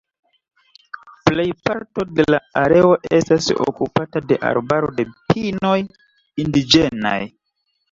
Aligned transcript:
Plejparto 1.29 2.05
de 2.19 2.25
la 2.35 2.39
areo 2.63 2.89
estas 3.19 3.51
okupata 3.67 4.25
de 4.33 4.41
arbaro 4.53 4.91
de 5.03 5.07
pinoj 5.29 5.77
indiĝenaj. 6.47 7.17